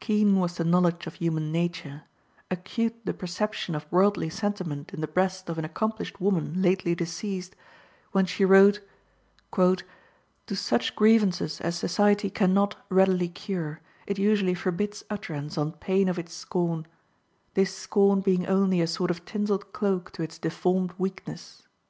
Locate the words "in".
4.94-5.02